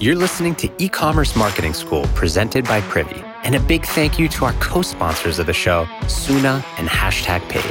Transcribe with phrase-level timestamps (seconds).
[0.00, 3.20] You're listening to E Commerce Marketing School presented by Privy.
[3.42, 7.40] And a big thank you to our co sponsors of the show, Soona and Hashtag
[7.48, 7.64] Paid.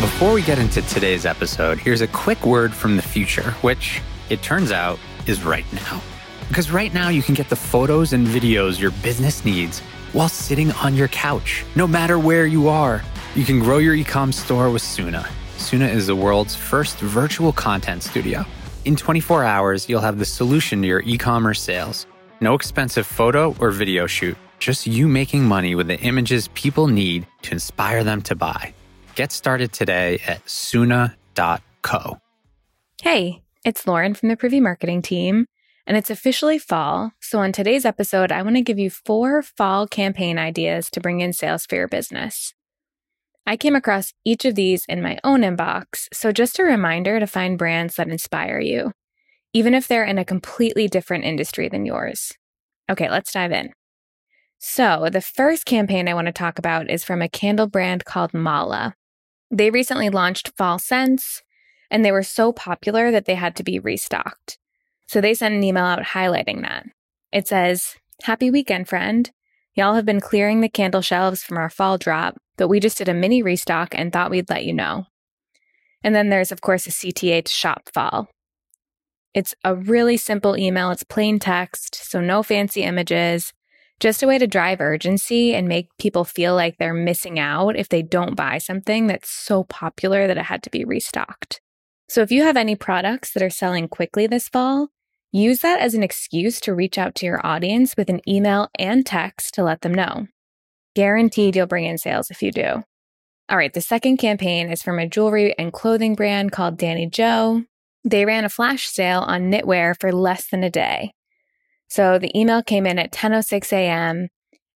[0.00, 4.42] Before we get into today's episode, here's a quick word from the future, which it
[4.42, 4.98] turns out
[5.28, 6.02] is right now.
[6.48, 9.78] Because right now, you can get the photos and videos your business needs
[10.12, 13.00] while sitting on your couch, no matter where you are.
[13.36, 15.30] You can grow your ecom store with Soona.
[15.62, 18.44] Soona is the world's first virtual content studio.
[18.84, 22.06] In 24 hours, you'll have the solution to your e commerce sales.
[22.40, 27.28] No expensive photo or video shoot, just you making money with the images people need
[27.42, 28.74] to inspire them to buy.
[29.14, 32.18] Get started today at soona.co.
[33.00, 35.46] Hey, it's Lauren from the Privy Marketing team
[35.86, 37.12] and it's officially fall.
[37.20, 41.20] So, on today's episode, I want to give you four fall campaign ideas to bring
[41.20, 42.52] in sales for your business.
[43.46, 47.26] I came across each of these in my own inbox, so just a reminder to
[47.26, 48.92] find brands that inspire you,
[49.52, 52.32] even if they're in a completely different industry than yours.
[52.90, 53.72] Okay, let's dive in.
[54.58, 58.32] So, the first campaign I want to talk about is from a candle brand called
[58.32, 58.94] Mala.
[59.50, 61.42] They recently launched fall scents,
[61.90, 64.58] and they were so popular that they had to be restocked.
[65.08, 66.86] So they sent an email out highlighting that.
[67.32, 69.30] It says, Happy weekend, friend.
[69.74, 73.08] Y'all have been clearing the candle shelves from our fall drop, but we just did
[73.08, 75.06] a mini restock and thought we'd let you know.
[76.02, 78.28] And then there's, of course, a CTA to shop fall.
[79.32, 80.90] It's a really simple email.
[80.90, 83.54] It's plain text, so no fancy images,
[83.98, 87.88] just a way to drive urgency and make people feel like they're missing out if
[87.88, 91.60] they don't buy something that's so popular that it had to be restocked.
[92.08, 94.88] So if you have any products that are selling quickly this fall,
[95.32, 99.04] use that as an excuse to reach out to your audience with an email and
[99.04, 100.26] text to let them know.
[100.94, 102.82] Guaranteed you'll bring in sales if you do.
[103.48, 107.64] All right, the second campaign is from a jewelry and clothing brand called Danny Joe.
[108.04, 111.12] They ran a flash sale on knitwear for less than a day.
[111.88, 114.28] So the email came in at 10:06 a.m.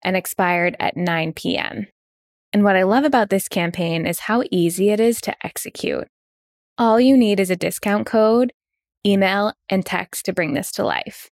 [0.04, 1.86] and expired at 9 p.m.
[2.52, 6.08] And what I love about this campaign is how easy it is to execute.
[6.78, 8.52] All you need is a discount code,
[9.06, 11.30] email, and text to bring this to life.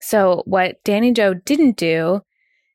[0.00, 2.22] So, what Danny Joe didn't do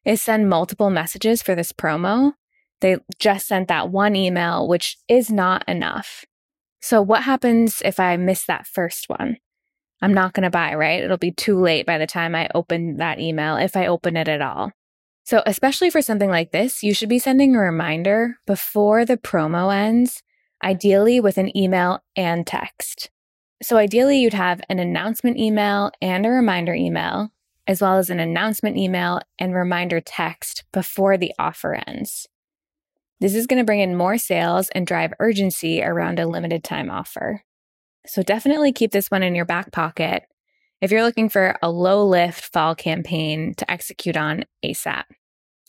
[0.06, 2.34] is send multiple messages for this promo.
[2.80, 6.24] They just sent that one email, which is not enough.
[6.80, 9.38] So, what happens if I miss that first one?
[10.02, 11.04] I'm not going to buy, right?
[11.04, 14.28] It'll be too late by the time I open that email, if I open it
[14.28, 14.72] at all.
[15.24, 19.76] So, especially for something like this, you should be sending a reminder before the promo
[19.76, 20.24] ends
[20.64, 23.10] ideally with an email and text.
[23.62, 27.30] So, ideally, you'd have an announcement email and a reminder email,
[27.66, 32.28] as well as an announcement email and reminder text before the offer ends.
[33.20, 36.92] This is going to bring in more sales and drive urgency around a limited time
[36.92, 37.44] offer.
[38.06, 40.24] So, definitely keep this one in your back pocket
[40.80, 45.06] if you're looking for a low lift fall campaign to execute on ASAP.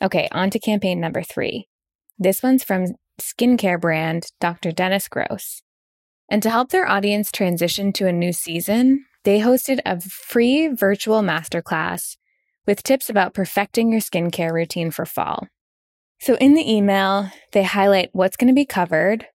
[0.01, 1.67] Okay, on to campaign number three.
[2.19, 4.71] This one's from skincare brand Dr.
[4.71, 5.63] Dennis Gross.
[6.29, 11.21] And to help their audience transition to a new season, they hosted a free virtual
[11.21, 12.17] masterclass
[12.67, 15.47] with tips about perfecting your skincare routine for fall.
[16.19, 19.25] So, in the email, they highlight what's going to be covered,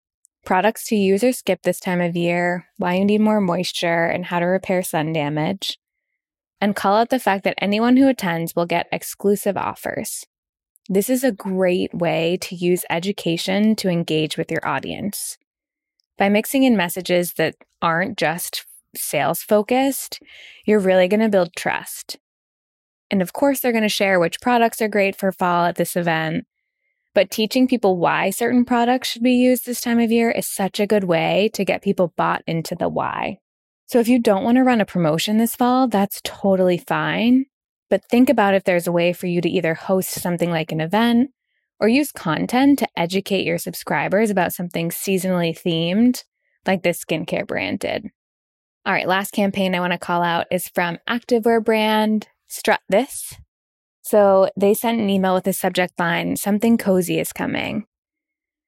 [0.44, 4.27] products to use or skip this time of year, why you need more moisture, and
[4.27, 5.78] how to repair sun damage,
[6.60, 10.25] and call out the fact that anyone who attends will get exclusive offers.
[10.88, 15.38] This is a great way to use education to engage with your audience.
[16.16, 18.64] By mixing in messages that aren't just
[18.97, 20.20] sales focused,
[20.64, 22.19] you're really going to build trust.
[23.10, 25.97] And of course, they're going to share which products are great for fall at this
[25.97, 26.47] event.
[27.14, 30.80] But teaching people why certain products should be used this time of year is such
[30.80, 33.38] a good way to get people bought into the why.
[33.86, 37.47] So if you don't want to run a promotion this fall, that's totally fine.
[37.91, 40.80] But think about if there's a way for you to either host something like an
[40.80, 41.30] event
[41.80, 46.24] or use content to educate your subscribers about something seasonally themed,
[46.66, 48.06] like this skincare brand did.
[48.86, 53.34] All right, last campaign I want to call out is from activewear brand Strut This.
[54.03, 57.86] So they sent an email with a subject line, Something cozy is coming.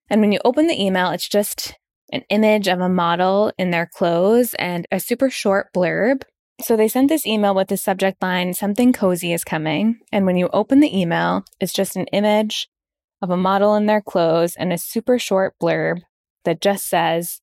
[0.09, 1.75] And when you open the email, it's just
[2.13, 6.23] an image of a model in their clothes and a super short blurb
[6.61, 10.01] so they sent this email with the subject line, Something Cozy is Coming.
[10.11, 12.69] And when you open the email, it's just an image
[13.23, 16.01] of a model in their clothes and a super short blurb
[16.45, 17.41] that just says,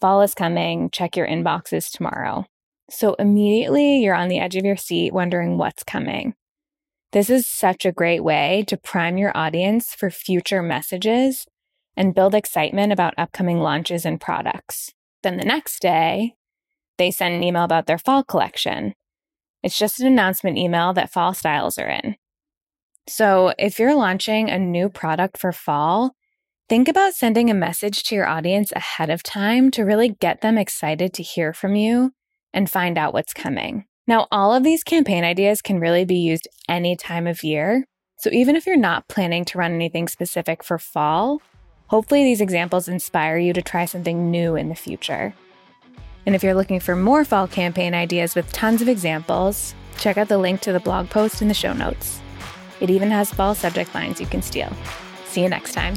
[0.00, 2.44] Fall is coming, check your inboxes tomorrow.
[2.90, 6.34] So immediately you're on the edge of your seat wondering what's coming.
[7.12, 11.46] This is such a great way to prime your audience for future messages
[11.96, 14.92] and build excitement about upcoming launches and products.
[15.22, 16.34] Then the next day,
[16.98, 18.94] they send an email about their fall collection.
[19.62, 22.16] It's just an announcement email that fall styles are in.
[23.06, 26.14] So if you're launching a new product for fall,
[26.68, 30.56] think about sending a message to your audience ahead of time to really get them
[30.56, 32.12] excited to hear from you
[32.54, 33.84] and find out what's coming.
[34.06, 37.84] Now, all of these campaign ideas can really be used any time of year.
[38.18, 41.42] So even if you're not planning to run anything specific for fall,
[41.88, 45.34] hopefully these examples inspire you to try something new in the future.
[46.24, 50.28] And if you're looking for more fall campaign ideas with tons of examples, check out
[50.28, 52.22] the link to the blog post in the show notes.
[52.84, 54.70] It even has fall subject lines you can steal.
[55.24, 55.94] See you next time.